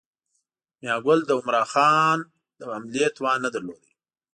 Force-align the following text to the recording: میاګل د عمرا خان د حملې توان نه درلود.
میاګل 0.81 1.19
د 1.25 1.29
عمرا 1.39 1.63
خان 1.73 2.19
د 2.57 2.59
حملې 2.71 3.05
توان 3.15 3.37
نه 3.45 3.49
درلود. 3.53 3.81